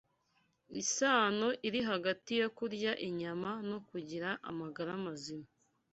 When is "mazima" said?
5.05-5.47